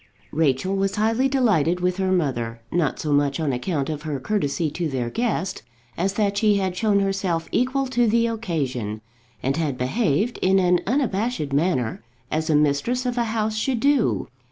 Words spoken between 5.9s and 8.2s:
as that she had shown herself equal to